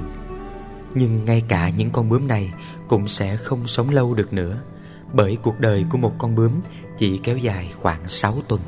Nhưng 0.95 1.25
ngay 1.25 1.43
cả 1.49 1.69
những 1.69 1.91
con 1.91 2.09
bướm 2.09 2.29
này 2.29 2.53
cũng 2.89 3.09
sẽ 3.09 3.37
không 3.37 3.67
sống 3.67 3.91
lâu 3.91 4.15
được 4.15 4.33
nữa 4.33 4.59
Bởi 5.13 5.39
cuộc 5.43 5.61
đời 5.61 5.85
của 5.91 5.99
một 5.99 6.13
con 6.19 6.35
bướm 6.35 6.53
chỉ 6.99 7.19
kéo 7.19 7.37
dài 7.37 7.73
khoảng 7.81 8.09
6 8.09 8.35
tuần. 8.49 8.61